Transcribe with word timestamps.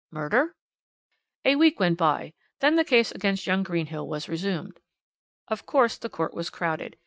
"Murder? 0.09 0.55
"A 1.45 1.55
week 1.57 1.79
went 1.79 1.99
by, 1.99 2.23
and 2.23 2.33
then 2.61 2.75
the 2.75 2.83
case 2.83 3.11
against 3.11 3.45
young 3.45 3.61
Greenhill 3.61 4.07
was 4.07 4.27
resumed. 4.27 4.79
Of 5.47 5.67
course 5.67 5.95
the 5.99 6.09
court 6.09 6.33
was 6.33 6.49
crowded. 6.49 6.97